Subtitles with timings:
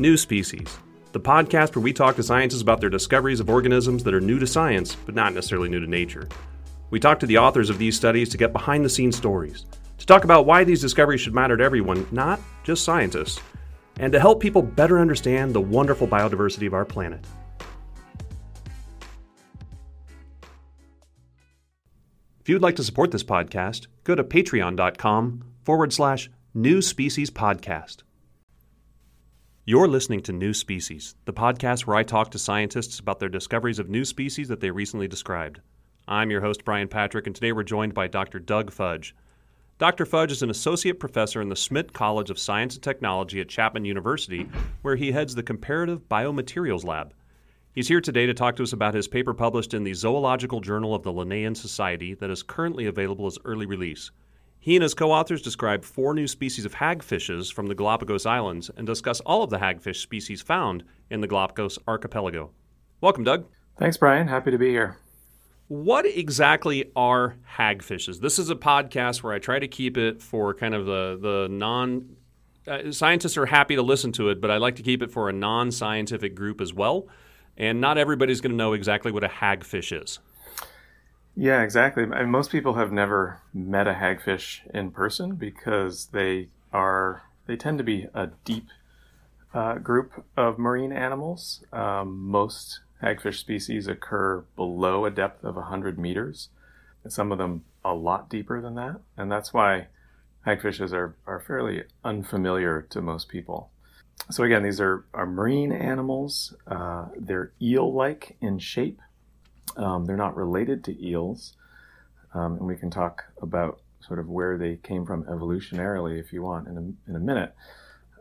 [0.00, 0.78] New Species,
[1.10, 4.38] the podcast where we talk to scientists about their discoveries of organisms that are new
[4.38, 6.28] to science, but not necessarily new to nature.
[6.90, 9.66] We talk to the authors of these studies to get behind the scenes stories,
[9.98, 13.40] to talk about why these discoveries should matter to everyone, not just scientists,
[13.98, 17.24] and to help people better understand the wonderful biodiversity of our planet.
[22.38, 28.04] If you'd like to support this podcast, go to patreon.com forward slash new species podcast.
[29.68, 33.78] You're listening to New Species, the podcast where I talk to scientists about their discoveries
[33.78, 35.60] of new species that they recently described.
[36.06, 38.38] I'm your host, Brian Patrick, and today we're joined by Dr.
[38.38, 39.14] Doug Fudge.
[39.76, 40.06] Dr.
[40.06, 43.84] Fudge is an associate professor in the Schmid College of Science and Technology at Chapman
[43.84, 44.48] University,
[44.80, 47.12] where he heads the Comparative Biomaterials Lab.
[47.74, 50.94] He's here today to talk to us about his paper published in the Zoological Journal
[50.94, 54.12] of the Linnean Society that is currently available as early release.
[54.60, 58.70] He and his co authors describe four new species of hagfishes from the Galapagos Islands
[58.76, 62.50] and discuss all of the hagfish species found in the Galapagos archipelago.
[63.00, 63.46] Welcome, Doug.
[63.78, 64.26] Thanks, Brian.
[64.26, 64.98] Happy to be here.
[65.68, 68.20] What exactly are hagfishes?
[68.20, 71.48] This is a podcast where I try to keep it for kind of the, the
[71.48, 72.16] non
[72.66, 75.28] uh, scientists are happy to listen to it, but I like to keep it for
[75.28, 77.06] a non scientific group as well.
[77.56, 80.18] And not everybody's going to know exactly what a hagfish is.
[81.40, 82.04] Yeah, exactly.
[82.04, 87.84] Most people have never met a hagfish in person because they are they tend to
[87.84, 88.66] be a deep
[89.54, 91.62] uh, group of marine animals.
[91.72, 96.48] Um, most hagfish species occur below a depth of 100 meters,
[97.04, 99.86] and some of them a lot deeper than that, and that's why
[100.44, 103.70] hagfishes are, are fairly unfamiliar to most people.
[104.28, 106.54] So again, these are, are marine animals.
[106.66, 109.00] Uh, they're eel-like in shape.
[109.76, 111.54] Um, they're not related to eels,
[112.34, 116.42] um, and we can talk about sort of where they came from evolutionarily if you
[116.42, 117.54] want in a, in a minute.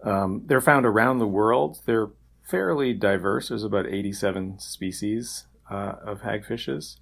[0.03, 1.79] Um, they're found around the world.
[1.85, 2.09] They're
[2.43, 3.49] fairly diverse.
[3.49, 6.97] There's about 87 species uh, of hagfishes.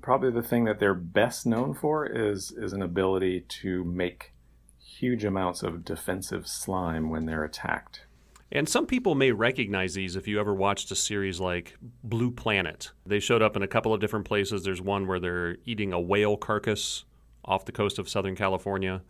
[0.00, 4.32] Probably the thing that they're best known for is is an ability to make
[4.78, 8.06] huge amounts of defensive slime when they're attacked.
[8.52, 12.92] And some people may recognize these if you ever watched a series like Blue Planet.
[13.04, 14.62] They showed up in a couple of different places.
[14.62, 17.04] There's one where they're eating a whale carcass
[17.44, 19.02] off the coast of Southern California.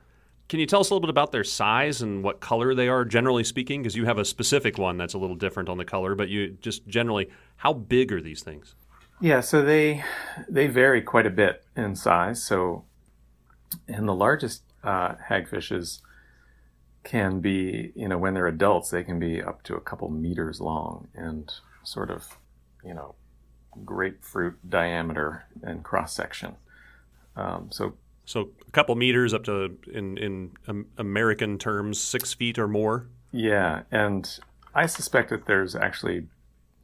[0.48, 3.04] Can you tell us a little bit about their size and what color they are,
[3.04, 3.82] generally speaking?
[3.82, 6.56] Because you have a specific one that's a little different on the color, but you
[6.60, 8.74] just generally, how big are these things?
[9.20, 10.04] Yeah, so they
[10.48, 12.42] they vary quite a bit in size.
[12.42, 12.84] So,
[13.88, 16.00] in the largest uh, hagfishes,
[17.04, 20.60] can be, you know, when they're adults, they can be up to a couple meters
[20.60, 21.52] long and
[21.84, 22.38] sort of,
[22.84, 23.14] you know,
[23.84, 26.56] grapefruit diameter and cross section.
[27.36, 27.94] Um, so,
[28.24, 33.08] so a couple meters up to, in in um, American terms, six feet or more.
[33.32, 34.38] Yeah, and
[34.74, 36.28] I suspect that there's actually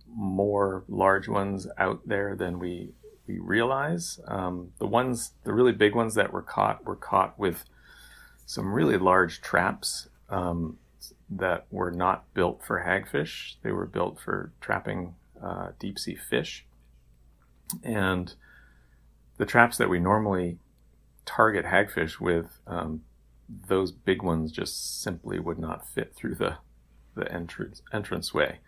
[0.06, 2.91] more large ones out there than we
[3.26, 4.20] we realize.
[4.26, 7.64] Um, the ones, the really big ones that were caught, were caught with
[8.44, 10.78] some really large traps um,
[11.28, 13.54] that were not built for hagfish.
[13.62, 16.66] They were built for trapping uh, deep sea fish.
[17.82, 18.34] And
[19.36, 20.58] the traps that we normally
[21.24, 23.02] target hagfish with, um,
[23.69, 26.56] those big ones just simply would not fit through the,
[27.14, 28.58] the entrance entrance way.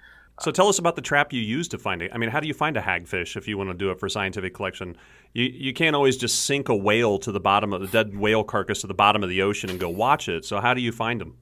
[0.40, 2.10] So tell us about the trap you use to find it.
[2.12, 4.08] I mean, how do you find a hagfish if you want to do it for
[4.08, 4.96] scientific collection?
[5.34, 8.42] You you can't always just sink a whale to the bottom of the dead whale
[8.42, 10.44] carcass to the bottom of the ocean and go watch it.
[10.44, 11.36] So how do you find them?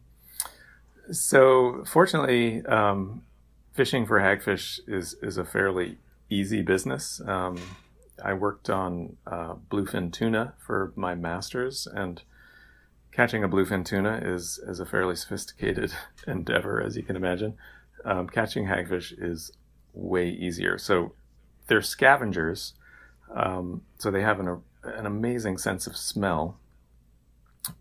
[1.13, 3.23] So fortunately, um,
[3.73, 5.99] fishing for hagfish is is a fairly
[6.29, 7.21] easy business.
[7.27, 7.59] Um,
[8.23, 12.23] I worked on uh, bluefin tuna for my master's, and
[13.13, 15.93] catching a bluefin tuna is is a fairly sophisticated
[16.27, 17.55] endeavor, as you can imagine.
[18.05, 19.53] Um, catching hagfish is
[19.93, 20.79] way easier.
[20.79, 21.13] So
[21.67, 22.75] they're scavengers,
[23.35, 26.59] um, so they have an an amazing sense of smell,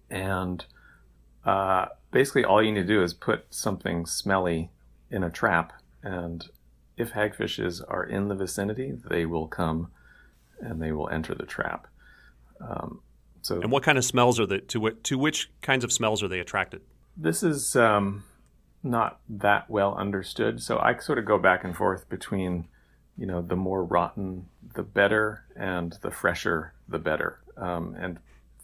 [0.09, 0.65] and
[1.45, 4.71] uh, basically all you need to do is put something smelly
[5.09, 5.73] in a trap,
[6.03, 6.47] and
[6.97, 9.91] if hagfishes are in the vicinity, they will come
[10.59, 11.87] and they will enter the trap.
[12.61, 13.01] Um,
[13.41, 16.27] so, and what kind of smells are they to to which kinds of smells are
[16.27, 16.81] they attracted?
[17.15, 18.23] This is um,
[18.83, 22.67] not that well understood, so I sort of go back and forth between,
[23.17, 27.39] you know, the more rotten the better, and the fresher the better.
[27.55, 28.19] Um, and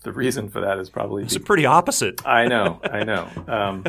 [0.06, 2.26] the reason for that is probably it's pretty opposite.
[2.26, 3.28] I know, I know.
[3.48, 3.84] Um,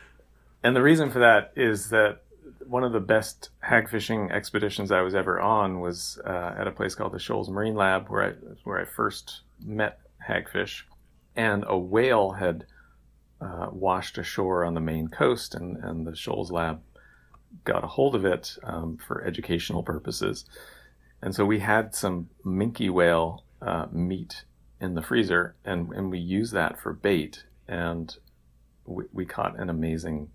[0.64, 2.22] and the reason for that is that
[2.66, 6.72] one of the best hag fishing expeditions I was ever on was uh, at a
[6.72, 8.32] place called the Shoals Marine Lab, where I
[8.64, 10.82] where I first met hagfish,
[11.36, 12.64] and a whale had
[13.40, 16.80] uh, washed ashore on the Maine coast, and and the Shoals Lab
[17.64, 20.46] got a hold of it um, for educational purposes.
[21.22, 24.44] And so we had some minke whale uh, meat
[24.80, 27.44] in the freezer, and, and we used that for bait.
[27.68, 28.16] And
[28.84, 30.30] we, we caught an amazing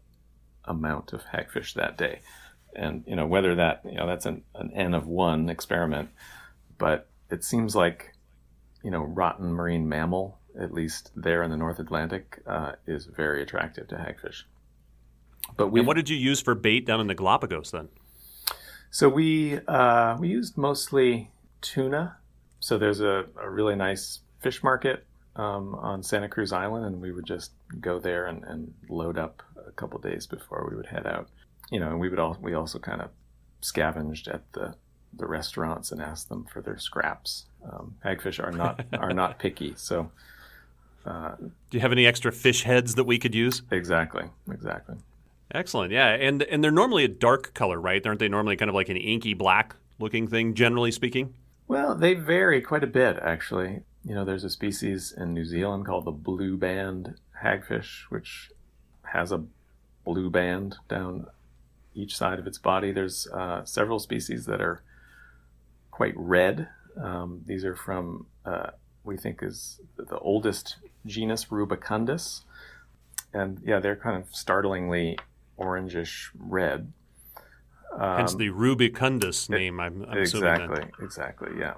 [0.64, 2.22] amount of hagfish that day.
[2.76, 6.10] And, you know, whether that, you know, that's an, an N of one experiment,
[6.78, 8.14] but it seems like,
[8.84, 13.42] you know, rotten marine mammal, at least there in the North Atlantic, uh, is very
[13.42, 14.44] attractive to hagfish.
[15.58, 17.90] But we, and what did you use for bait down in the Galapagos then?
[18.92, 21.32] So we uh, we used mostly
[21.62, 22.18] tuna.
[22.60, 25.04] So there's a, a really nice fish market
[25.38, 27.52] um, on Santa Cruz Island, and we would just
[27.82, 31.30] go there and, and load up a couple days before we would head out.
[31.72, 33.10] You know, and we would all we also kind of
[33.62, 34.76] scavenged at the
[35.18, 37.46] the restaurants and asked them for their scraps.
[37.68, 40.12] Um, hagfish are not are not picky, so.
[41.08, 43.62] Uh, Do you have any extra fish heads that we could use?
[43.72, 44.96] Exactly, exactly.
[45.52, 45.92] Excellent.
[45.92, 48.06] Yeah, and and they're normally a dark color, right?
[48.06, 51.34] Aren't they normally kind of like an inky black looking thing, generally speaking?
[51.68, 53.82] Well, they vary quite a bit, actually.
[54.06, 58.52] You know, there's a species in New Zealand called the blue band hagfish, which
[59.04, 59.44] has a
[60.04, 61.26] blue band down
[61.96, 62.92] each side of its body.
[62.92, 64.84] There's uh, several species that are
[65.90, 66.68] quite red.
[67.02, 68.72] Um, these are from, uh,
[69.04, 72.44] we think, is the oldest genus Rubicundus.
[73.34, 75.18] And yeah, they're kind of startlingly
[75.58, 76.92] orangish red.
[77.98, 81.76] Um, Hence the Rubicundus name, I'm, I'm exactly, exactly, yeah.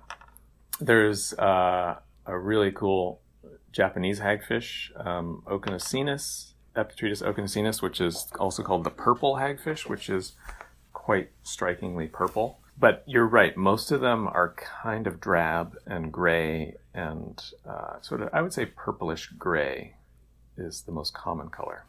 [0.79, 3.21] There's uh, a really cool
[3.71, 10.33] Japanese hagfish, um, okinoseanus, Eptatretus which is also called the purple hagfish, which is
[10.93, 12.59] quite strikingly purple.
[12.79, 18.21] But you're right, most of them are kind of drab and gray and uh, sort
[18.21, 19.95] of, I would say, purplish gray
[20.57, 21.85] is the most common color.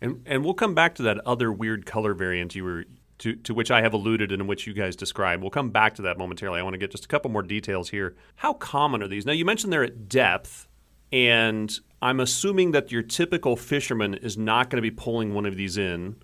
[0.00, 2.84] And and we'll come back to that other weird color variant you were
[3.18, 5.42] to, to which I have alluded and which you guys described.
[5.42, 6.60] We'll come back to that momentarily.
[6.60, 8.14] I want to get just a couple more details here.
[8.36, 9.26] How common are these?
[9.26, 10.68] Now you mentioned they're at depth,
[11.12, 11.72] and
[12.02, 15.78] I'm assuming that your typical fisherman is not going to be pulling one of these
[15.78, 16.16] in.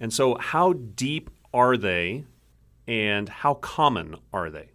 [0.00, 2.24] And so how deep are they
[2.86, 4.70] and how common are they?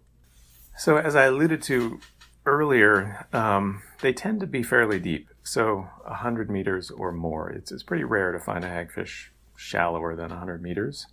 [0.78, 2.00] So as I alluded to
[2.46, 5.28] earlier, um, they tend to be fairly deep.
[5.42, 7.50] So 100 meters or more.
[7.50, 11.06] It's, it's pretty rare to find a hagfish shallower than 100 meters.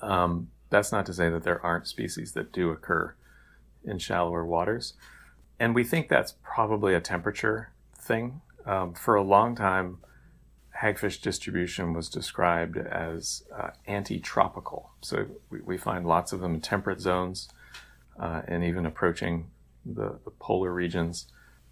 [0.00, 3.14] Um, that's not to say that there aren't species that do occur
[3.84, 4.94] in shallower waters.
[5.60, 8.40] And we think that's probably a temperature thing.
[8.66, 9.98] Um, for a long time,
[10.82, 14.90] hagfish distribution was described as uh, anti-tropical.
[15.00, 17.48] So we, we, find lots of them in temperate zones
[18.18, 19.50] uh, and even approaching
[19.86, 21.26] the, the polar regions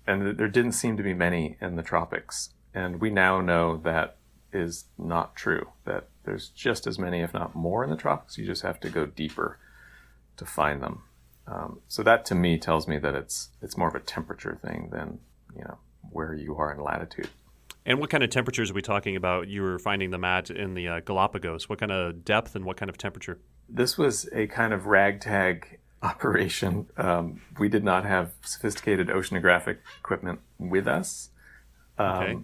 [0.07, 2.51] and there didn't seem to be many in the tropics.
[2.75, 4.17] And we now know that
[4.53, 8.39] is not true, that there's just as many, if not more, in the tropics.
[8.39, 9.59] You just have to go deeper
[10.37, 11.03] to find them.
[11.47, 14.91] Um, so that to me tells me that it's it's more of a temperature thing
[14.93, 15.19] than
[15.57, 15.79] you know
[16.11, 17.29] where you are in latitude.
[17.85, 19.49] And what kind of temperatures are we talking about?
[19.49, 21.69] You were finding them at in the uh, Galapagos.
[21.69, 23.39] What kind of depth and what kind of temperature?
[23.69, 30.41] This was a kind of ragtag operation, um, we did not have sophisticated oceanographic equipment
[30.59, 31.31] with us.
[31.97, 32.39] Um, okay.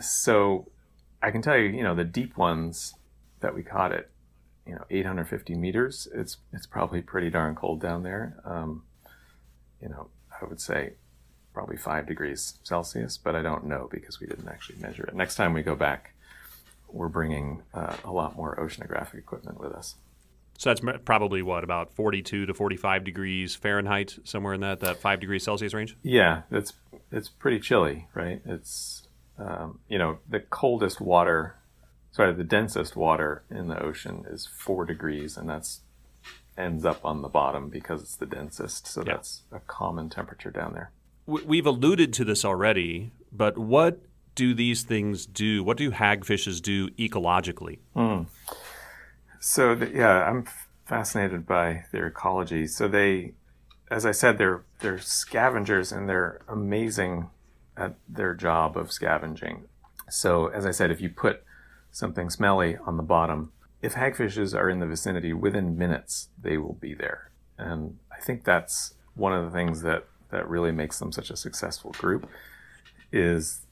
[0.00, 0.69] So
[1.22, 2.94] I can tell you, you know, the deep ones
[3.40, 4.08] that we caught at,
[4.66, 8.40] you know, 850 meters, it's it's probably pretty darn cold down there.
[8.44, 8.84] Um,
[9.80, 10.94] you know, I would say
[11.52, 15.14] probably five degrees Celsius, but I don't know because we didn't actually measure it.
[15.14, 16.14] Next time we go back,
[16.88, 19.96] we're bringing uh, a lot more oceanographic equipment with us.
[20.58, 25.18] So that's probably what about 42 to 45 degrees Fahrenheit, somewhere in that that five
[25.20, 25.96] degrees Celsius range.
[26.02, 26.74] Yeah, it's
[27.10, 28.42] it's pretty chilly, right?
[28.44, 28.99] It's
[29.40, 31.56] um, you know the coldest water,
[32.12, 35.80] sorry, the densest water in the ocean is four degrees, and that's
[36.58, 38.86] ends up on the bottom because it's the densest.
[38.86, 39.14] So yeah.
[39.14, 40.90] that's a common temperature down there.
[41.26, 44.00] We've alluded to this already, but what
[44.34, 45.62] do these things do?
[45.62, 47.78] What do hagfishes do ecologically?
[47.96, 48.26] Mm.
[49.38, 50.46] So the, yeah, I'm
[50.84, 52.66] fascinated by their ecology.
[52.66, 53.32] So they,
[53.90, 57.30] as I said, they're they're scavengers and they're amazing
[57.80, 59.64] at their job of scavenging.
[60.08, 61.42] So as I said, if you put
[61.90, 66.74] something smelly on the bottom, if hagfishes are in the vicinity, within minutes they will
[66.74, 67.30] be there.
[67.58, 71.36] And I think that's one of the things that that really makes them such a
[71.36, 72.28] successful group
[73.10, 73.62] is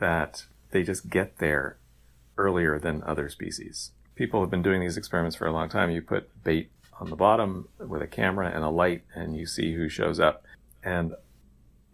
[0.00, 1.76] that they just get there
[2.36, 5.90] earlier than other species people have been doing these experiments for a long time.
[5.90, 6.70] You put bait
[7.00, 10.44] on the bottom with a camera and a light, and you see who shows up.
[10.82, 11.14] And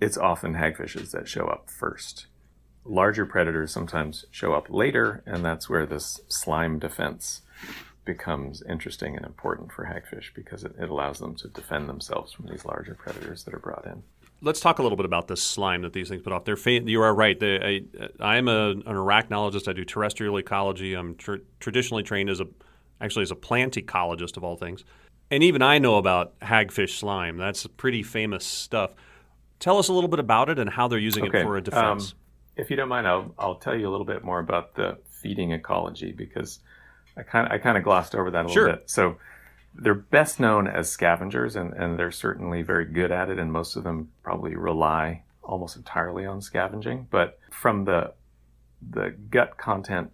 [0.00, 2.26] it's often hagfishes that show up first.
[2.86, 7.40] larger predators sometimes show up later, and that's where this slime defense
[8.04, 12.46] becomes interesting and important for hagfish because it, it allows them to defend themselves from
[12.46, 14.02] these larger predators that are brought in
[14.44, 16.44] let's talk a little bit about this slime that these things put off.
[16.44, 17.38] They're you are right.
[17.38, 17.84] They,
[18.20, 19.68] I, am an arachnologist.
[19.68, 20.94] I do terrestrial ecology.
[20.94, 22.46] I'm tr- traditionally trained as a
[23.00, 24.84] actually as a plant ecologist of all things.
[25.30, 27.38] And even I know about hagfish slime.
[27.38, 28.92] That's pretty famous stuff.
[29.64, 31.40] Tell us a little bit about it and how they're using okay.
[31.40, 32.12] it for a defense.
[32.12, 32.18] Um,
[32.54, 35.52] if you don't mind, I'll, I'll tell you a little bit more about the feeding
[35.52, 36.58] ecology because
[37.16, 38.64] I kind of I kind of glossed over that a sure.
[38.64, 38.90] little bit.
[38.90, 39.16] So
[39.74, 43.74] they're best known as scavengers, and, and they're certainly very good at it, and most
[43.74, 47.08] of them probably rely almost entirely on scavenging.
[47.10, 48.12] But from the
[48.86, 50.10] the gut content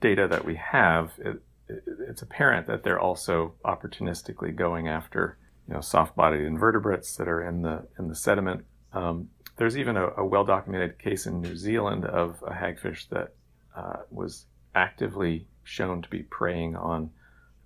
[0.00, 5.74] data that we have, it, it, it's apparent that they're also opportunistically going after you
[5.74, 8.64] know soft-bodied invertebrates that are in the in the sediment.
[8.92, 13.34] Um, there's even a, a, well-documented case in New Zealand of a hagfish that
[13.74, 17.10] uh, was actively shown to be preying on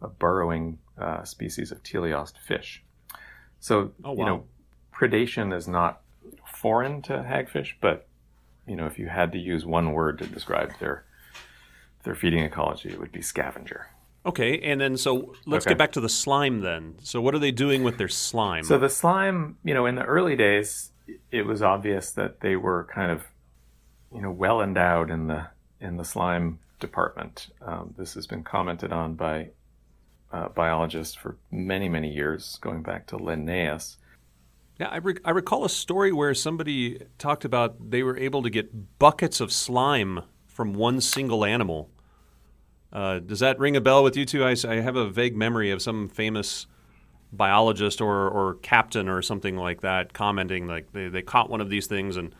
[0.01, 2.83] a burrowing uh, species of teleost fish.
[3.59, 4.15] So, oh, wow.
[4.15, 4.45] you know,
[4.95, 6.01] predation is not
[6.47, 8.07] foreign to hagfish, but
[8.67, 11.05] you know, if you had to use one word to describe their
[12.05, 13.89] their feeding ecology, it would be scavenger.
[14.25, 15.73] Okay, and then so let's okay.
[15.73, 16.97] get back to the slime then.
[17.03, 18.65] So what are they doing with their slime?
[18.65, 20.90] So the slime, you know, in the early days,
[21.31, 23.23] it was obvious that they were kind of,
[24.13, 25.49] you know, well endowed in the
[25.81, 27.49] in the slime department.
[27.63, 29.51] Um, this has been commented on by
[30.33, 33.99] uh, biologist for many, many years, going back to Linnaeus.
[34.79, 38.51] Yeah, I, re- I recall a story where somebody talked about they were able to
[38.51, 41.91] get buckets of slime from one single animal.
[42.93, 44.45] Uh, does that ring a bell with you too?
[44.45, 46.67] I, I, have a vague memory of some famous
[47.33, 51.71] biologist or, or captain or something like that commenting like they, they caught one of
[51.71, 52.35] these things and,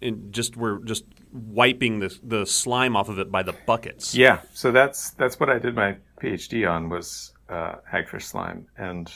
[0.00, 4.14] and just were just wiping the, the slime off of it by the buckets.
[4.14, 9.12] Yeah, so that's that's what I did my PhD on was uh, hagfish slime, and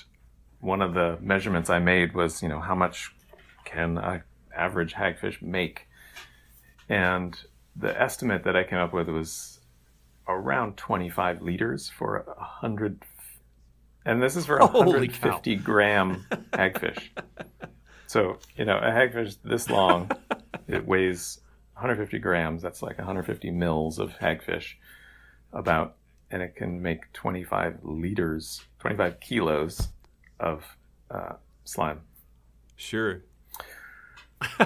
[0.61, 3.12] one of the measurements I made was, you know, how much
[3.65, 4.23] can an
[4.57, 5.87] average hagfish make,
[6.88, 7.38] and
[7.75, 9.61] the estimate that I came up with was
[10.29, 13.03] around 25 liters for a hundred,
[14.06, 17.08] and this is for a 150 gram hagfish.
[18.06, 20.10] So you know, a hagfish this long,
[20.68, 21.40] it weighs
[21.75, 22.62] 150 grams.
[22.62, 24.75] That's like 150 mils of hagfish,
[25.52, 25.96] about
[26.30, 29.88] and it can make 25 liters, 25 kilos
[30.40, 30.64] of
[31.10, 31.34] uh,
[31.64, 32.00] slime.
[32.76, 33.22] Sure.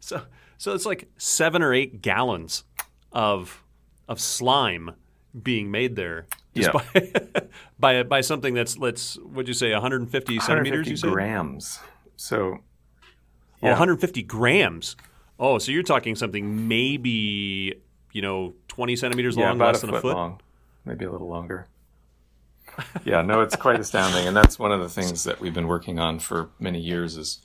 [0.00, 0.22] so,
[0.58, 2.64] so it's like seven or eight gallons
[3.12, 3.62] of
[4.08, 4.92] of slime
[5.42, 6.26] being made there
[6.56, 7.00] just yeah.
[7.00, 7.42] by,
[7.78, 10.88] by by something that's let's what'd you say 150 centimeters?
[10.88, 11.78] You said grams.
[12.16, 12.58] So, oh,
[13.62, 13.68] yeah.
[13.68, 14.96] oh, 150 grams.
[15.38, 17.82] Oh, so you're talking something maybe
[18.16, 20.16] you know, 20 centimeters yeah, long, less a than a foot?
[20.16, 20.40] long,
[20.86, 21.68] maybe a little longer.
[23.04, 25.98] yeah, no, it's quite astounding, and that's one of the things that we've been working
[25.98, 27.42] on for many years is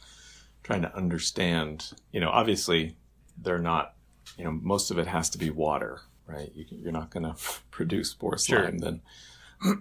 [0.64, 1.92] trying to understand.
[2.14, 2.96] You know, obviously,
[3.38, 3.96] they're not.
[4.38, 6.00] You know, most of it has to be water,
[6.32, 6.52] right?
[6.54, 7.36] You, are not going to
[7.70, 9.00] produce more slime sure.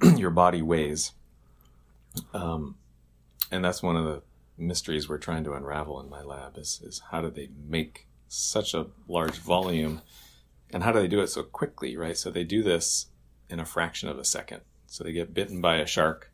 [0.01, 1.13] than your body weighs.
[2.35, 2.77] Um,
[3.51, 4.23] and that's one of the
[4.59, 8.75] mysteries we're trying to unravel in my lab is, is how do they make such
[8.75, 10.03] a large volume
[10.73, 12.17] and how do they do it so quickly, right?
[12.17, 13.07] So they do this
[13.49, 14.61] in a fraction of a second.
[14.87, 16.31] So they get bitten by a shark.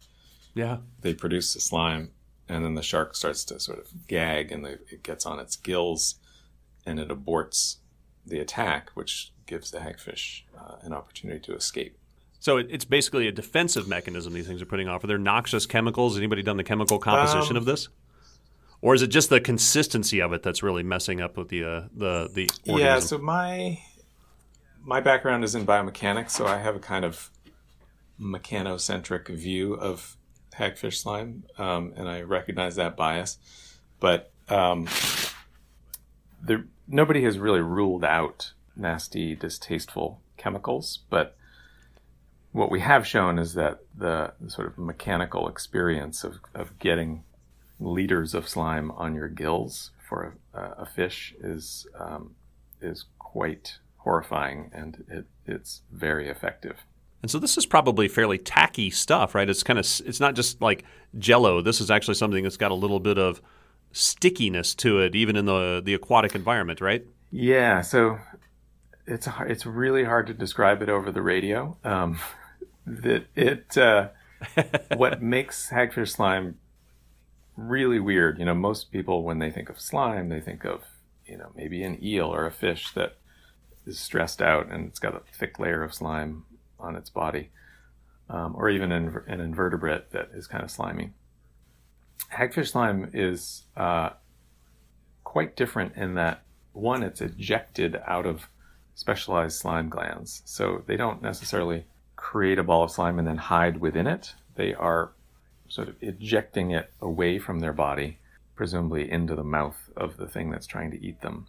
[0.54, 0.78] Yeah.
[1.00, 2.10] They produce the slime,
[2.48, 6.16] and then the shark starts to sort of gag, and it gets on its gills,
[6.84, 7.76] and it aborts
[8.24, 11.96] the attack, which gives the hagfish uh, an opportunity to escape.
[12.38, 15.02] So it's basically a defensive mechanism these things are putting off.
[15.02, 16.16] Are there noxious chemicals?
[16.16, 17.88] Anybody done the chemical composition um, of this?
[18.82, 21.82] Or is it just the consistency of it that's really messing up with the uh,
[21.94, 22.78] the the organism?
[22.78, 22.98] Yeah.
[23.00, 23.80] So my
[24.82, 27.30] my background is in biomechanics, so I have a kind of
[28.20, 30.16] mechanocentric view of
[30.54, 33.38] hagfish slime, um, and I recognize that bias.
[33.98, 34.86] But um,
[36.42, 41.00] there, nobody has really ruled out nasty, distasteful chemicals.
[41.10, 41.36] But
[42.52, 47.24] what we have shown is that the, sort of mechanical experience of, of getting
[47.78, 52.34] liters of slime on your gills for a, a fish is um,
[52.80, 56.84] is quite horrifying and it, it's very effective.
[57.22, 59.48] And so this is probably fairly tacky stuff, right?
[59.48, 60.84] It's kind of it's not just like
[61.18, 61.60] jello.
[61.60, 63.42] This is actually something that's got a little bit of
[63.92, 67.04] stickiness to it even in the the aquatic environment, right?
[67.32, 68.18] Yeah, so
[69.06, 71.76] it's it's really hard to describe it over the radio.
[71.84, 72.18] Um,
[72.86, 74.08] that it uh,
[74.96, 76.58] what makes hagfish slime
[77.56, 78.38] really weird.
[78.38, 80.82] You know, most people when they think of slime, they think of
[81.26, 83.16] you know, maybe an eel or a fish that
[83.86, 86.44] is stressed out and it's got a thick layer of slime
[86.78, 87.50] on its body,
[88.28, 91.10] um, or even an, an, invertebrate that is kind of slimy.
[92.32, 94.10] Hagfish slime is uh,
[95.24, 98.48] quite different in that one, it's ejected out of
[98.96, 101.84] specialized slime glands, so they don't necessarily
[102.16, 104.34] create a ball of slime and then hide within it.
[104.56, 105.12] They are
[105.68, 108.18] sort of ejecting it away from their body,
[108.54, 111.46] presumably into the mouth of the thing that's trying to eat them.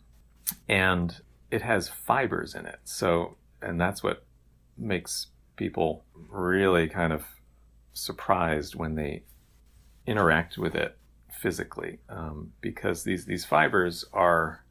[0.68, 2.80] And it has fibers in it.
[2.84, 4.26] So, and that's what
[4.78, 7.24] makes people really kind of
[7.94, 9.24] surprised when they
[10.06, 10.98] interact with it
[11.32, 14.66] physically, um, because these these fibers are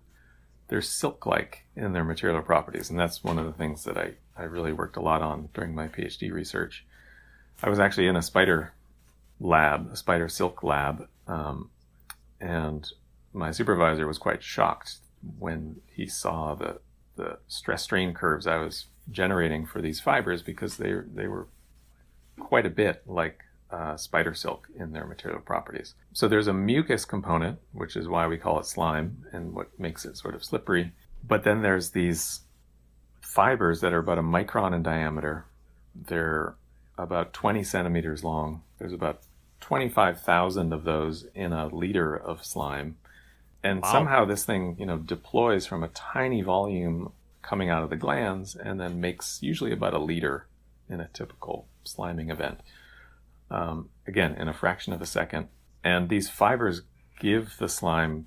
[0.68, 4.42] they're silk-like in their material properties, and that's one of the things that I I
[4.42, 6.84] really worked a lot on during my PhD research.
[7.62, 8.72] I was actually in a spider
[9.40, 11.70] lab, a spider silk lab, um,
[12.40, 12.86] and
[13.32, 14.96] my supervisor was quite shocked
[15.38, 16.80] when he saw the
[17.16, 21.46] the stress strain curves I was generating for these fibers because they they were
[22.38, 25.94] quite a bit like uh, spider silk in their material properties.
[26.12, 30.04] So there's a mucus component, which is why we call it slime and what makes
[30.04, 30.92] it sort of slippery.
[31.26, 32.40] But then there's these
[33.20, 35.46] fibers that are about a micron in diameter.
[35.94, 36.54] They're
[36.96, 38.62] about 20 centimeters long.
[38.78, 39.22] There's about
[39.60, 42.96] 25,000 of those in a liter of slime.
[43.62, 43.92] And wow.
[43.92, 48.54] somehow this thing, you know, deploys from a tiny volume coming out of the glands
[48.54, 50.46] and then makes usually about a liter
[50.88, 52.60] in a typical sliming event.
[53.50, 55.48] Um, again, in a fraction of a second.
[55.84, 56.82] And these fibers
[57.20, 58.26] give the slime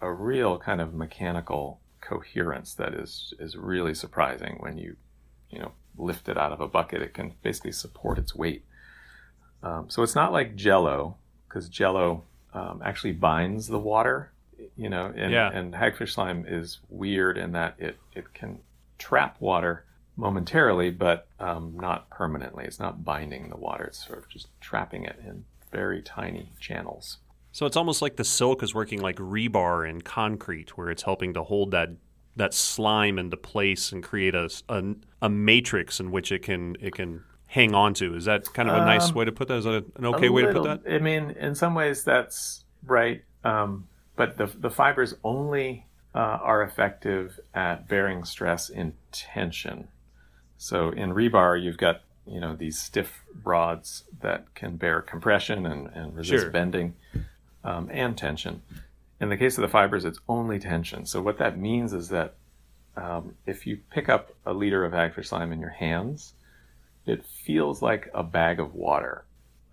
[0.00, 4.96] a real kind of mechanical coherence that is is really surprising when you
[5.50, 7.02] you know lift it out of a bucket.
[7.02, 8.64] It can basically support its weight.
[9.62, 11.16] Um, so it's not like Jello
[11.48, 14.32] because Jello um, actually binds the water,
[14.76, 15.50] you know, and, yeah.
[15.50, 18.60] and hagfish slime is weird in that it it can
[18.98, 19.84] trap water
[20.16, 22.64] momentarily, but um, not permanently.
[22.64, 23.84] It's not binding the water.
[23.84, 27.18] It's sort of just trapping it in very tiny channels.
[27.52, 31.34] So it's almost like the silk is working like rebar in concrete, where it's helping
[31.34, 31.90] to hold that
[32.36, 34.82] that slime into place and create a, a,
[35.22, 38.16] a matrix in which it can it can hang on to.
[38.16, 39.58] Is that kind of a um, nice way to put that?
[39.58, 40.94] Is that an okay way little, to put that?
[40.94, 46.62] I mean, in some ways that's right, um, but the the fibers only uh, are
[46.62, 49.88] effective at bearing stress in tension.
[50.64, 55.88] So in rebar, you've got you know these stiff rods that can bear compression and,
[55.88, 56.50] and resist sure.
[56.50, 56.94] bending
[57.62, 58.62] um, and tension.
[59.20, 61.04] In the case of the fibers, it's only tension.
[61.04, 62.36] So what that means is that
[62.96, 66.32] um, if you pick up a liter of hagfish slime in your hands,
[67.04, 69.26] it feels like a bag of water,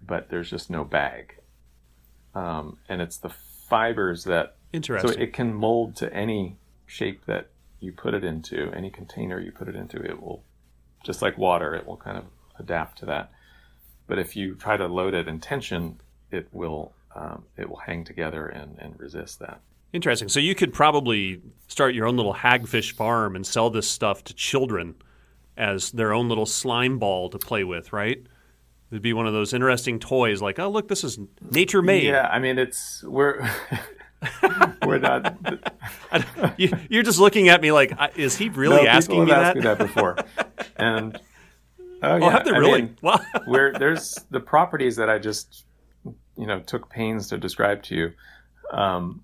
[0.05, 1.35] but there's just no bag.
[2.35, 3.29] Um, and it's the
[3.69, 5.13] fibers that interesting.
[5.13, 7.47] So it can mold to any shape that
[7.79, 9.97] you put it into, any container you put it into.
[10.03, 10.43] It will,
[11.03, 12.25] just like water, it will kind of
[12.59, 13.31] adapt to that.
[14.07, 15.99] But if you try to load it in tension,
[16.31, 19.59] it will um, it will hang together and, and resist that.
[19.93, 20.29] Interesting.
[20.29, 24.33] So you could probably start your own little hagfish farm and sell this stuff to
[24.33, 24.95] children
[25.57, 28.25] as their own little slime ball to play with, right?
[28.89, 32.03] It'd be one of those interesting toys, like, oh look, this is nature made.
[32.03, 33.49] Yeah, I mean, it's we're
[34.85, 35.37] we're not.
[36.57, 39.55] you, are just looking at me like, is he really no, asking me that?
[39.55, 40.23] People have asked me that
[40.57, 41.19] before, and
[42.03, 42.83] oh, oh yeah, have they really?
[42.83, 43.19] Mean, wow.
[43.45, 45.65] where there's the properties that I just
[46.37, 48.11] you know took pains to describe to you
[48.71, 49.23] um,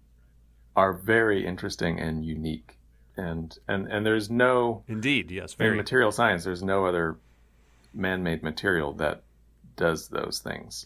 [0.76, 2.78] are very interesting and unique
[3.18, 7.18] and and and there's no indeed yes very in material science there's no other
[7.94, 9.24] man-made material that
[9.76, 10.86] does those things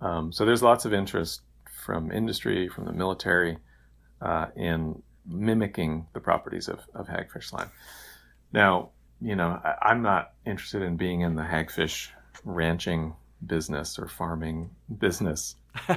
[0.00, 1.42] um, so there's lots of interest
[1.80, 3.58] from industry from the military
[4.20, 7.70] uh, in mimicking the properties of, of hagfish slime
[8.52, 8.90] now
[9.20, 12.08] you know I, i'm not interested in being in the hagfish
[12.44, 13.14] ranching
[13.46, 15.56] business or farming business.
[15.88, 15.94] I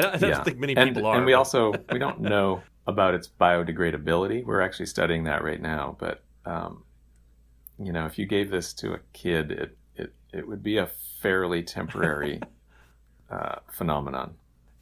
[0.00, 0.42] don't, I don't yeah.
[0.42, 1.16] think many and, people are.
[1.16, 4.44] And we also we don't know about its biodegradability.
[4.44, 5.96] We're actually studying that right now.
[5.98, 6.84] But um,
[7.78, 10.88] you know, if you gave this to a kid, it it, it would be a
[11.20, 12.40] fairly temporary
[13.30, 14.34] uh, phenomenon.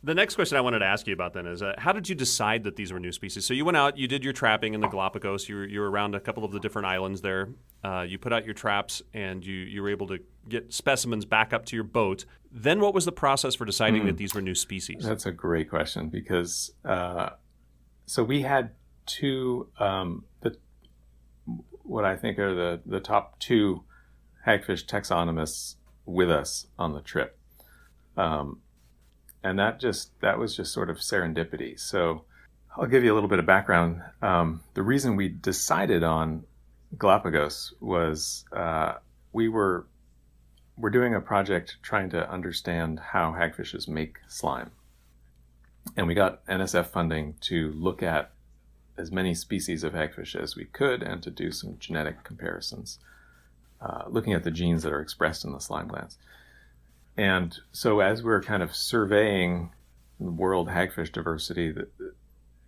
[0.02, 2.14] The next question I wanted to ask you about then is uh, how did you
[2.14, 3.44] decide that these were new species?
[3.44, 5.46] So you went out, you did your trapping in the Galapagos.
[5.46, 7.50] You were, you were around a couple of the different islands there.
[7.84, 11.52] Uh, you put out your traps and you, you were able to get specimens back
[11.52, 12.24] up to your boat.
[12.50, 14.06] Then what was the process for deciding mm.
[14.06, 14.18] that hmm.
[14.18, 15.04] these were new species?
[15.04, 17.30] That's a great question because uh,
[18.06, 18.70] so we had
[19.06, 20.56] two um, the
[21.82, 23.84] what I think are the the top two
[24.46, 27.38] hagfish taxonomists with us on the trip.
[28.16, 28.60] Um,
[29.42, 31.78] and that just that was just sort of serendipity.
[31.78, 32.24] So
[32.76, 34.02] I'll give you a little bit of background.
[34.22, 36.44] Um, the reason we decided on
[36.98, 38.94] Galapagos was uh,
[39.32, 39.86] we were
[40.76, 44.70] we're doing a project trying to understand how hagfishes make slime,
[45.96, 48.32] and we got NSF funding to look at
[48.96, 52.98] as many species of hagfish as we could and to do some genetic comparisons,
[53.80, 56.18] uh, looking at the genes that are expressed in the slime glands.
[57.20, 59.72] And so, as we're kind of surveying
[60.18, 61.86] the world hagfish diversity, the,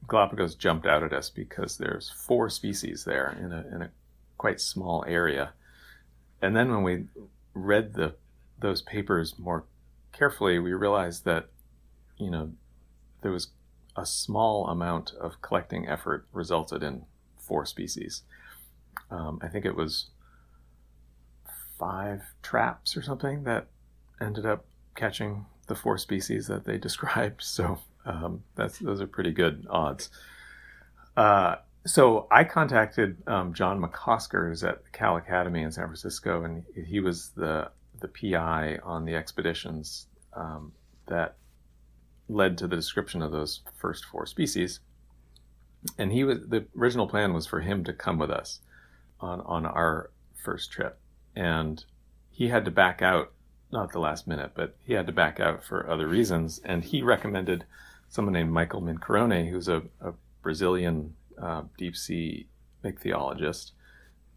[0.06, 3.90] Galapagos jumped out at us because there's four species there in a, in a
[4.36, 5.54] quite small area.
[6.42, 7.04] And then when we
[7.54, 8.14] read the
[8.58, 9.64] those papers more
[10.12, 11.48] carefully, we realized that
[12.18, 12.52] you know
[13.22, 13.52] there was
[13.96, 17.06] a small amount of collecting effort resulted in
[17.38, 18.24] four species.
[19.10, 20.10] Um, I think it was
[21.78, 23.68] five traps or something that
[24.20, 27.42] ended up catching the four species that they described.
[27.42, 30.10] So um, that's those are pretty good odds.
[31.16, 36.64] Uh, so I contacted um, John McCosker, who's at Cal Academy in San Francisco, and
[36.86, 37.70] he was the
[38.00, 40.72] the PI on the expeditions um,
[41.06, 41.36] that
[42.28, 44.80] led to the description of those first four species.
[45.98, 48.60] And he was the original plan was for him to come with us
[49.20, 50.10] on on our
[50.44, 50.98] first trip,
[51.34, 51.84] and
[52.30, 53.32] he had to back out
[53.72, 56.60] not the last minute, but he had to back out for other reasons.
[56.64, 57.64] And he recommended
[58.08, 62.46] someone named Michael Mincarone, who's a, a Brazilian uh, deep sea
[62.84, 63.70] ichthyologist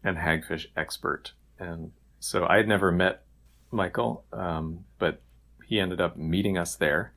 [0.02, 1.32] and hagfish expert.
[1.58, 3.24] And so I had never met
[3.70, 5.20] Michael, um, but
[5.66, 7.12] he ended up meeting us there.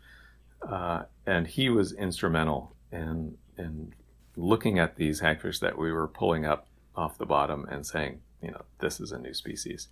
[0.68, 3.94] Uh, and he was instrumental in, in
[4.36, 8.52] looking at these hagfish that we were pulling up off the bottom and saying, you
[8.52, 9.88] know, this is a new species.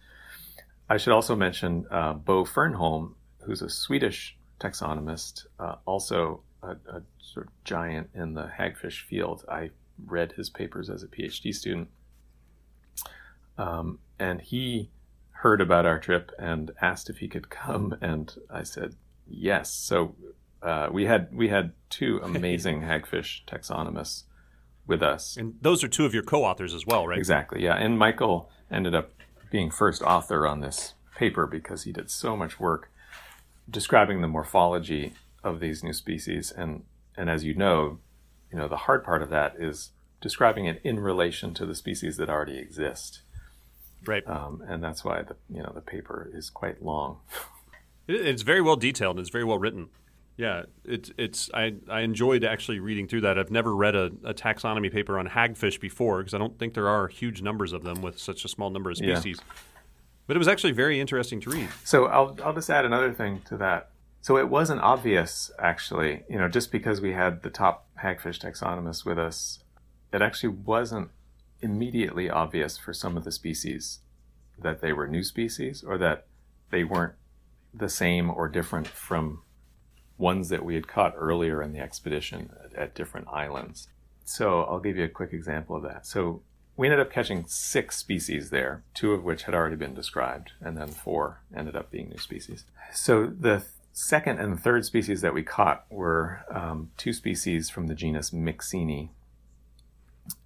[0.89, 7.01] I should also mention uh, Bo Fernholm, who's a Swedish taxonomist, uh, also a, a,
[7.19, 9.43] sort of giant in the hagfish field.
[9.49, 9.71] I
[10.05, 11.89] read his papers as a PhD student.
[13.57, 14.89] Um, and he
[15.31, 18.95] heard about our trip and asked if he could come, and I said
[19.27, 19.71] yes.
[19.71, 20.15] So
[20.61, 24.23] uh, we had we had two amazing hagfish taxonomists
[24.85, 27.17] with us, and those are two of your co-authors as well, right?
[27.17, 27.75] Exactly, yeah.
[27.75, 29.11] And Michael ended up
[29.49, 32.91] being first author on this paper because he did so much work
[33.69, 36.51] describing the morphology of these new species.
[36.51, 36.83] And
[37.15, 37.99] and as you know
[38.51, 42.17] you know the hard part of that is describing it in relation to the species
[42.17, 43.21] that already exist.
[44.05, 44.27] Right.
[44.27, 47.19] Um, and that's why the you know the paper is quite long.
[48.09, 49.19] It's very well detailed.
[49.19, 49.89] It's very well written
[50.37, 53.37] yeah it's it's I, I enjoyed actually reading through that.
[53.37, 56.87] I've never read a, a taxonomy paper on hagfish before because i don't think there
[56.87, 59.39] are huge numbers of them with such a small number of species.
[59.39, 59.53] Yeah.
[60.27, 61.69] but it was actually very interesting to read.
[61.83, 63.89] So I'll, I'll just add another thing to that.
[64.21, 69.05] So it wasn't obvious, actually, you know, just because we had the top hagfish taxonomist
[69.05, 69.59] with us,
[70.11, 71.11] it actually wasn't
[71.61, 73.99] immediately obvious for some of the species
[74.59, 76.25] that they were new species or that
[76.71, 77.13] they weren't
[77.73, 79.41] the same or different from
[80.17, 83.87] ones that we had caught earlier in the expedition at, at different islands.
[84.25, 86.05] So I'll give you a quick example of that.
[86.05, 86.41] So
[86.75, 90.77] we ended up catching six species there, two of which had already been described, and
[90.77, 92.65] then four ended up being new species.
[92.93, 97.95] So the second and third species that we caught were um, two species from the
[97.95, 99.09] genus Myxine.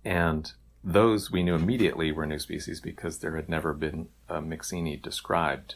[0.05, 0.51] And
[0.83, 5.75] those we knew immediately were new species because there had never been a Myxine described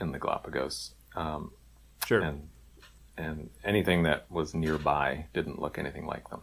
[0.00, 0.92] in the Galapagos.
[1.16, 1.52] Um,
[2.06, 2.20] sure.
[2.20, 2.48] And,
[3.18, 6.42] and anything that was nearby didn't look anything like them.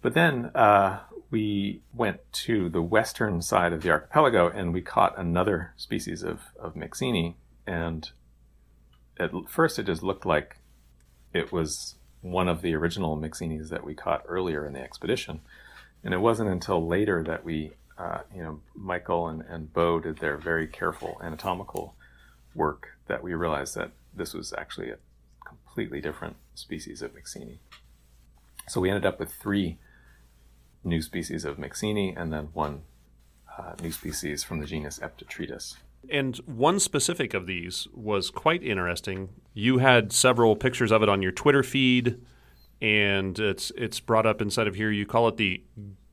[0.00, 1.00] But then uh,
[1.30, 6.40] we went to the western side of the archipelago and we caught another species of,
[6.58, 7.34] of Myxine.
[7.66, 8.08] And
[9.18, 10.56] at first it just looked like
[11.32, 15.40] it was one of the original Myxines that we caught earlier in the expedition.
[16.04, 20.18] And it wasn't until later that we, uh, you know, Michael and, and Bo did
[20.18, 21.94] their very careful anatomical
[22.54, 24.96] work that we realized that this was actually a
[25.72, 27.56] completely different species of Myxine.
[28.68, 29.78] So we ended up with three
[30.84, 32.82] new species of Myxine and then one
[33.58, 35.76] uh, new species from the genus Eptatretus.
[36.10, 39.30] And one specific of these was quite interesting.
[39.54, 42.20] You had several pictures of it on your Twitter feed,
[42.82, 44.90] and it's it's brought up inside of here.
[44.90, 45.62] You call it the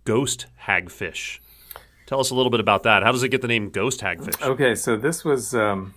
[0.06, 1.40] ghost hagfish.
[2.06, 3.04] Tell us a little bit about that.
[3.04, 4.40] How does it get the name ghost hagfish?
[4.42, 5.96] Okay, so this was um,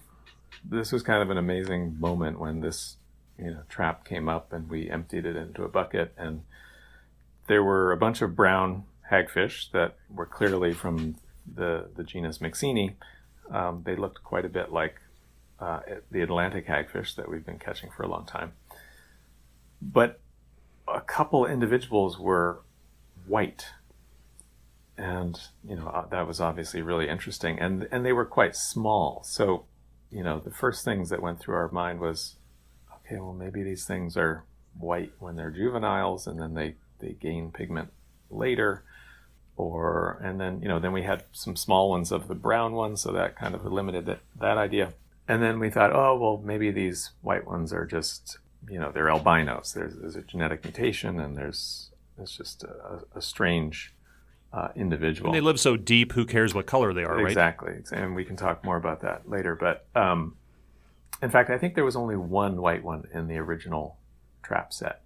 [0.65, 2.97] this was kind of an amazing moment when this
[3.39, 6.43] you know trap came up and we emptied it into a bucket and
[7.47, 11.17] there were a bunch of brown hagfish that were clearly from
[11.55, 12.95] the the genus Myxine
[13.51, 15.01] um, they looked quite a bit like
[15.61, 18.53] uh, the Atlantic hagfish that we've been catching for a long time.
[19.81, 20.21] But
[20.89, 22.63] a couple individuals were
[23.27, 23.67] white.
[24.99, 27.59] And, you know, uh, that was obviously really interesting.
[27.59, 29.23] And, and they were quite small.
[29.25, 29.65] So,
[30.11, 32.37] you know, the first things that went through our mind was,
[33.13, 34.45] okay, well, maybe these things are
[34.79, 37.93] white when they're juveniles and then they, they gain pigment
[38.31, 38.83] later
[39.57, 43.03] or and then you know then we had some small ones of the brown ones
[43.03, 44.95] so that kind of eliminated that, that idea
[45.29, 48.39] and then we thought oh well maybe these white ones are just
[48.71, 53.21] you know they're albinos there's, there's a genetic mutation and there's it's just a, a
[53.21, 53.93] strange
[54.55, 57.27] uh, individual And they live so deep, who cares what color they are, right?
[57.27, 59.57] Exactly, and we can talk more about that later.
[59.57, 60.37] But um,
[61.23, 63.97] in fact, I think there was only one white one in the original
[64.43, 65.03] trap set,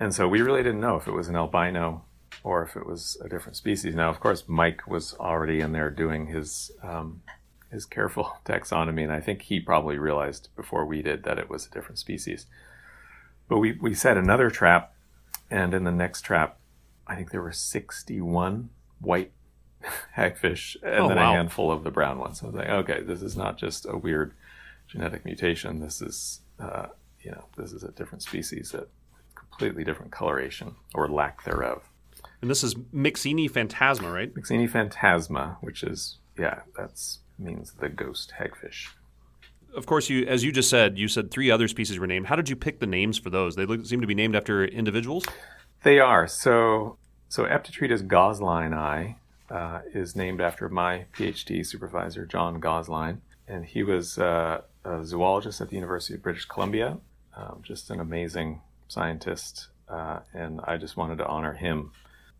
[0.00, 2.04] and so we really didn't know if it was an albino
[2.44, 3.94] or if it was a different species.
[3.94, 7.22] Now, of course, Mike was already in there doing his um,
[7.70, 11.66] his careful taxonomy, and I think he probably realized before we did that it was
[11.66, 12.46] a different species.
[13.48, 14.94] But we we set another trap,
[15.50, 16.58] and in the next trap,
[17.06, 19.32] I think there were sixty one white
[20.16, 21.32] hagfish and Oh, then wow.
[21.32, 22.42] a handful of the brown ones.
[22.42, 24.32] I was like, okay, this is not just a weird
[24.88, 25.80] genetic mutation.
[25.80, 26.86] This is, uh,
[27.22, 28.88] you know, this is a different species that
[29.34, 31.82] completely different coloration or lack thereof.
[32.40, 34.32] And this is Myxine phantasma, right?
[34.34, 38.88] Myxine phantasma, which is yeah, that's means the ghost hagfish.
[39.74, 42.26] Of course, you as you just said, you said three other species were named.
[42.26, 43.56] How did you pick the names for those?
[43.56, 45.24] They look, seem to be named after individuals.
[45.82, 46.96] They are so
[47.28, 49.16] so Eptatretus goslinei
[49.50, 55.60] uh, is named after my PhD supervisor John Gosline, and he was uh, a zoologist
[55.60, 56.98] at the University of British Columbia.
[57.36, 61.92] Um, just an amazing scientist, uh, and I just wanted to honor him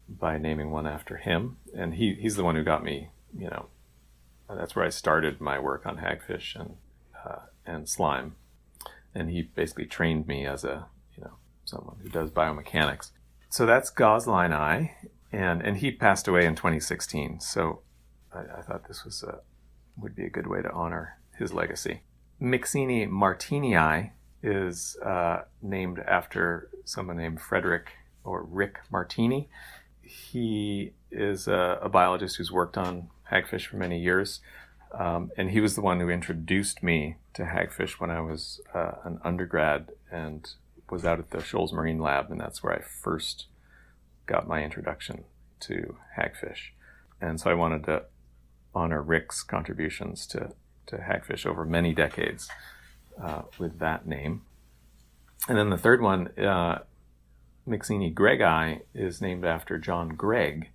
[0.09, 1.59] by naming one after him.
[1.75, 3.67] And he he's the one who got me, you know,
[4.57, 6.77] that's where I started my work on hagfish and
[7.25, 8.37] uh, and slime,
[9.15, 13.11] and he basically trained me as a you know someone who does biomechanics.
[13.51, 14.91] So that's goslinei,
[15.31, 17.41] and and he passed away in 2016.
[17.41, 17.83] So
[18.33, 19.41] I, I thought this was a
[19.97, 22.03] would be a good way to honor his legacy.
[22.41, 24.11] Myxine martinii
[24.43, 27.91] is uh, named after someone named Frederick
[28.25, 29.49] or Rick Martini.
[30.03, 34.41] He is a, a biologist who's worked on hagfish for many years,
[34.93, 38.93] um, and he was the one who introduced me to hagfish when I was uh,
[39.05, 40.49] an undergrad and
[40.91, 43.47] was out at the Shoals Marine Lab, and that's where I first
[44.27, 45.25] got my introduction
[45.61, 46.71] to hagfish.
[47.21, 48.05] And so I wanted to
[48.75, 50.53] honor Rick's contributions to,
[50.89, 52.49] to hagfish over many decades
[53.23, 54.43] uh, with that name.
[55.49, 56.81] And then the third one, uh,
[57.67, 60.71] Myxine greggi, is named after John Gregg,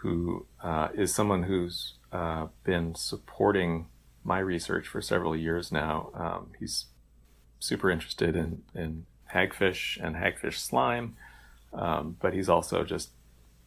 [0.00, 3.86] who uh, is someone who's uh, been supporting
[4.24, 6.10] my research for several years now.
[6.14, 6.86] Um, he's
[7.58, 11.16] super interested in, in hagfish and hagfish slime,
[11.72, 13.10] um, but he's also just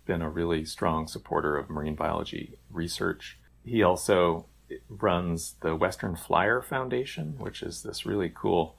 [0.06, 3.38] been a really strong supporter of marine biology research.
[3.64, 4.46] He also
[4.90, 8.76] runs the Western Flyer Foundation, which is this really cool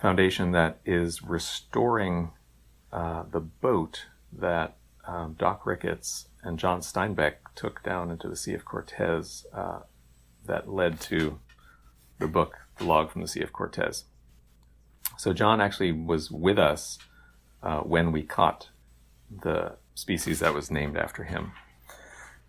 [0.00, 2.30] foundation that is restoring
[2.92, 8.54] uh, the boat that um, Doc Ricketts and John Steinbeck took down into the Sea
[8.54, 9.80] of Cortez uh,
[10.46, 11.38] that led to
[12.18, 14.04] the book, The Log from the Sea of Cortez.
[15.16, 16.98] So John actually was with us
[17.62, 18.68] uh, when we caught
[19.30, 21.52] the species that was named after him,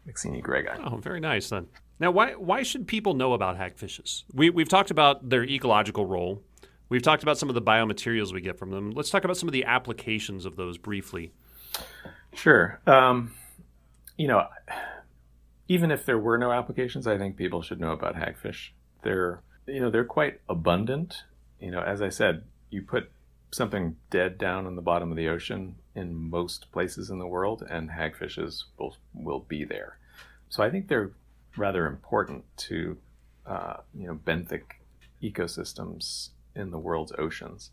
[0.08, 0.80] Myxine greggi.
[0.84, 1.68] Oh, very nice then.
[2.00, 4.24] Now, why why should people know about hagfishes?
[4.34, 6.42] We we've talked about their ecological role.
[6.88, 8.92] We've talked about some of the biomaterials we get from them.
[8.92, 11.32] Let's talk about some of the applications of those briefly.
[12.34, 12.80] Sure.
[12.88, 13.34] Um,
[14.18, 14.48] you know,
[15.68, 18.70] even if there were no applications, I think people should know about hagfish.
[19.04, 21.24] They're, you know, they're quite abundant.
[21.60, 23.12] You know, as I said, you put
[23.52, 27.64] something dead down in the bottom of the ocean in most places in the world,
[27.70, 29.98] and hagfishes will will be there.
[30.50, 31.12] So I think they're
[31.60, 32.98] rather important to,
[33.46, 34.64] uh, you know, benthic
[35.22, 37.72] ecosystems in the world's oceans.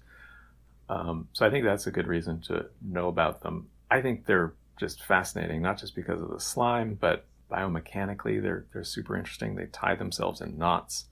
[0.89, 3.69] Um, so I think that's a good reason to know about them.
[3.91, 8.85] I think they're just fascinating, not just because of the slime, but biomechanically, they're they're
[8.85, 9.55] super interesting.
[9.55, 11.07] They tie themselves in knots.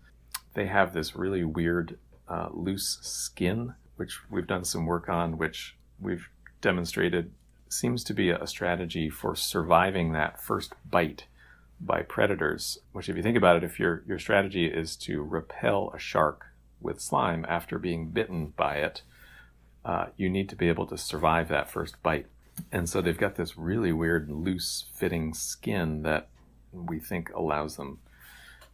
[0.55, 5.77] They have this really weird uh, loose skin, which we've done some work on, which
[6.01, 6.29] we've
[6.61, 7.33] demonstrated
[7.69, 11.25] seems to be a strategy for surviving that first bite
[11.81, 12.79] by predators.
[12.93, 16.47] Which, if you think about it, if your your strategy is to repel a shark
[16.81, 19.03] with slime after being bitten by it,
[19.85, 22.27] uh, you need to be able to survive that first bite.
[22.71, 26.29] And so they've got this really weird, loose fitting skin that
[26.73, 27.99] we think allows them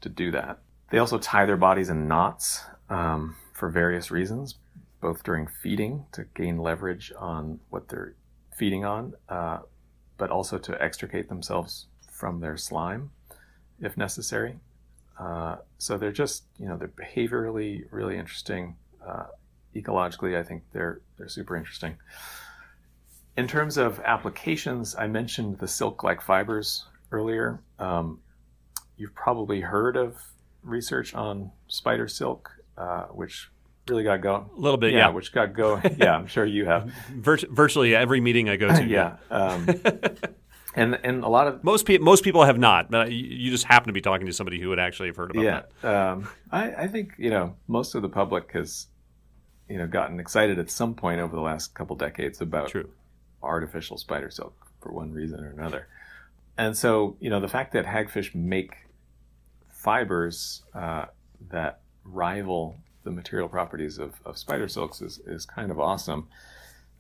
[0.03, 0.59] to do that.
[0.91, 4.57] They also tie their bodies in knots um, for various reasons.
[5.01, 8.15] both during feeding to gain leverage on what they're
[8.57, 9.59] feeding on, uh,
[10.19, 11.87] but also to extricate themselves
[12.21, 13.11] from their slime
[13.81, 14.59] if necessary.
[15.19, 18.77] Uh, so they're just, you know, they're behaviorally really interesting.
[19.07, 19.25] Uh,
[19.75, 21.97] ecologically, I think they're they're super interesting.
[23.37, 27.61] In terms of applications, I mentioned the silk-like fibers earlier.
[27.79, 28.21] Um,
[28.97, 30.21] you've probably heard of
[30.63, 33.51] research on spider silk, uh, which
[33.89, 34.49] really got going.
[34.57, 34.99] A little bit, yeah.
[34.99, 35.09] yeah.
[35.09, 35.83] Which got going.
[35.99, 36.93] Yeah, I'm sure you have.
[37.11, 38.87] virtually every meeting I go to.
[38.99, 39.17] yeah.
[39.31, 39.67] Um,
[40.75, 43.89] and and a lot of most people most people have not, but you just happen
[43.89, 45.95] to be talking to somebody who would actually have heard about yeah, that.
[45.95, 48.87] Um, I, I think you know most of the public has
[49.69, 52.91] you know gotten excited at some point over the last couple decades about True.
[53.43, 55.87] artificial spider silk for one reason or another.
[56.57, 58.75] And so, you know, the fact that hagfish make
[59.69, 61.07] fibers uh,
[61.49, 66.29] that rival the material properties of, of spider silks is, is kind of awesome,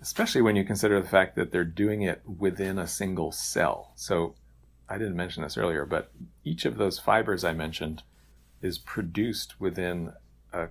[0.00, 3.92] especially when you consider the fact that they're doing it within a single cell.
[3.96, 4.34] So
[4.88, 6.10] I didn't mention this earlier, but
[6.44, 8.02] each of those fibers I mentioned
[8.62, 10.12] is produced within
[10.52, 10.68] a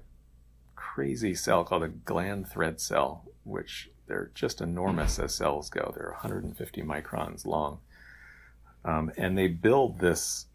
[0.76, 5.94] crazy cell called a gland thread cell, which they're just enormous as cells go.
[5.96, 7.80] They're 150 microns long.
[8.84, 10.48] Um, and they build this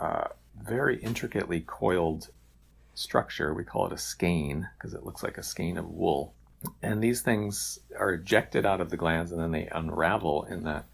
[0.00, 0.28] uh,
[0.62, 2.28] very intricately coiled
[2.94, 3.54] structure.
[3.54, 6.34] We call it a skein because it looks like a skein of wool.
[6.82, 10.86] And these things are ejected out of the glands and then they unravel in that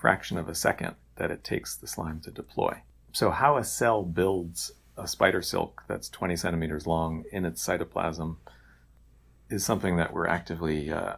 [0.00, 2.82] fraction of a second that it takes the slime to deploy.
[3.12, 8.36] So, how a cell builds a spider silk that's 20 centimeters long in its cytoplasm
[9.48, 11.16] is something that we're actively uh,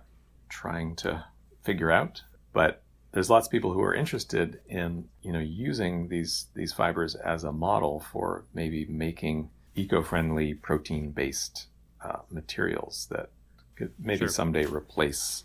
[0.48, 1.24] trying to
[1.62, 2.22] figure out.
[2.52, 7.14] But there's lots of people who are interested in you know using these these fibers
[7.14, 11.66] as a model for maybe making eco-friendly protein-based
[12.04, 13.30] uh, materials that
[13.78, 14.28] could maybe sure.
[14.28, 15.44] someday replace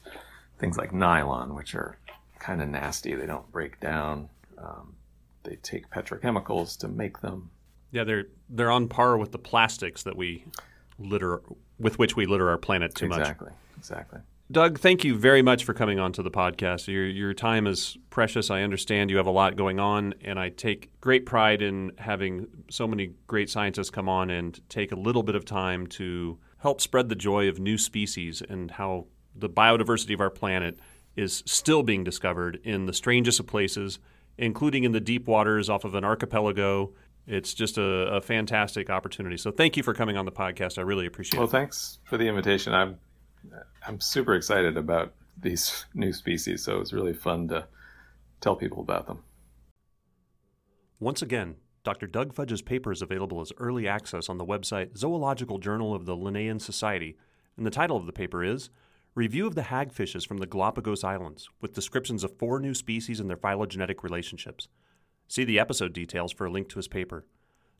[0.58, 1.98] things like nylon, which are
[2.40, 3.14] kind of nasty.
[3.14, 4.30] They don't break down.
[4.58, 4.96] Um,
[5.44, 7.52] they take petrochemicals to make them.
[7.92, 10.46] Yeah, they're they're on par with the plastics that we
[10.98, 11.42] litter
[11.78, 13.56] with which we litter our planet too exactly, much.
[13.78, 14.20] Exactly.
[14.20, 14.20] Exactly.
[14.52, 16.88] Doug, thank you very much for coming on to the podcast.
[16.88, 18.50] Your your time is precious.
[18.50, 22.48] I understand you have a lot going on, and I take great pride in having
[22.70, 26.80] so many great scientists come on and take a little bit of time to help
[26.80, 30.80] spread the joy of new species and how the biodiversity of our planet
[31.18, 34.00] is still being discovered in the strangest of places,
[34.38, 36.94] including in the deep waters off of an archipelago.
[37.28, 39.36] It's just a, a fantastic opportunity.
[39.36, 40.78] So thank you for coming on the podcast.
[40.78, 41.52] I really appreciate well, it.
[41.52, 42.74] Well, thanks for the invitation.
[42.74, 42.98] I'm
[43.86, 47.68] I'm super excited about these new species, so it was really fun to
[48.40, 49.20] tell people about them.
[51.02, 52.08] Once again, Dr.
[52.08, 56.16] Doug Fudge's paper is available as early access on the website Zoological Journal of the
[56.16, 57.18] Linnean Society,
[57.58, 58.70] and the title of the paper is
[59.16, 63.30] Review of the Hagfishes from the Galapagos Islands, with descriptions of four new species and
[63.30, 64.70] their phylogenetic relationships.
[65.28, 67.26] See the episode details for a link to his paper.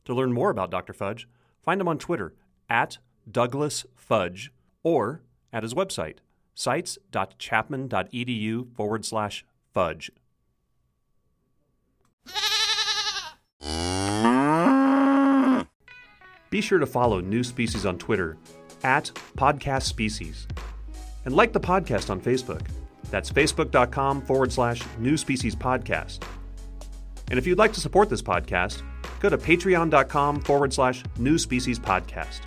[0.04, 0.92] To learn more about Dr.
[0.92, 1.26] Fudge,
[1.62, 2.34] find him on Twitter
[2.68, 2.98] at
[3.30, 6.18] Douglas Fudge or at his website,
[6.54, 10.10] sites.chapman.edu forward slash fudge.
[16.50, 18.36] Be sure to follow New Species on Twitter
[18.84, 20.46] at Podcast Species.
[21.24, 22.66] And like the podcast on Facebook.
[23.10, 26.22] That's facebook.com forward slash New Species Podcast.
[27.30, 28.82] And if you'd like to support this podcast,
[29.20, 32.40] go to patreon.com forward slash New Species Podcast.